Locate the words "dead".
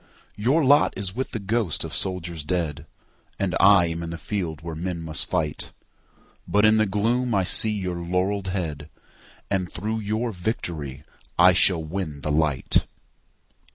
2.43-2.87